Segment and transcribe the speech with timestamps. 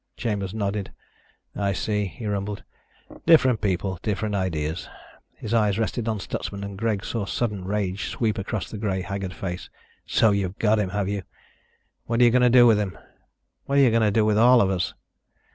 [0.17, 0.91] Chambers nodded.
[1.55, 2.63] "I see," he mumbled.
[3.27, 4.89] "Different people, different ideas."
[5.35, 9.31] His eyes rested on Stutsman and Greg saw sudden rage sweep across the gray, haggard
[9.35, 9.69] face.
[10.07, 11.21] "So you've got him, have you?
[12.07, 12.97] What are you going to do with him?
[13.65, 14.95] What are you going to do with all of us?"